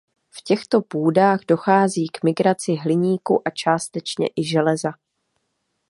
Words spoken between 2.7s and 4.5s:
hliníku a částečně i